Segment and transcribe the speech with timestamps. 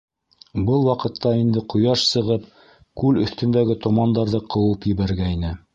[0.69, 2.49] Был ваҡытта инде ҡояш сығып,
[3.03, 5.57] күл өҫтөндәге томандарҙы ҡыуып ебәргәйне.